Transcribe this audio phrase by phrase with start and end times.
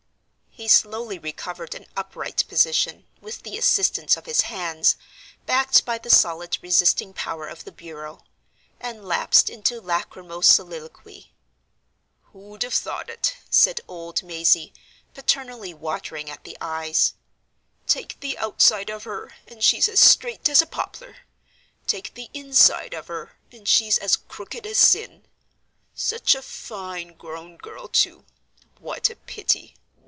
[0.53, 4.97] He slowly recovered an upright position, with the assistance of his hands,
[5.45, 8.25] backed by the solid resisting power of the bureau;
[8.77, 11.31] and lapsed into lachrymose soliloquy.
[12.33, 14.73] "Who'd have thought it?" said old Mazey,
[15.13, 17.13] paternally watering at the eyes.
[17.87, 21.15] "Take the outside of her, and she's as straight as a poplar;
[21.87, 25.25] take the inside of her, and she's as crooked as Sin.
[25.95, 28.25] Such a fine grown girl, too.
[28.79, 29.77] What a pity!